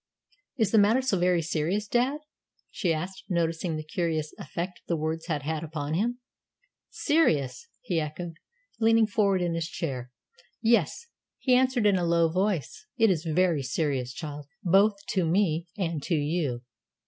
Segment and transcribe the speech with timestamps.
[0.57, 2.21] "Is the matter so very serious, dad?"
[2.71, 6.17] she asked, noticing the curious effect the words had had upon him.
[6.89, 8.37] "Serious!" he echoed,
[8.79, 10.09] leaning forward in his chair.
[10.59, 11.05] "Yes,"
[11.37, 16.01] he answered in a low voice, "it is very serious, child, both to me and
[16.01, 16.61] to you."